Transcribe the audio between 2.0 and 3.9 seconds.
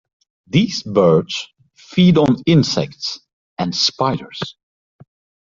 on insects and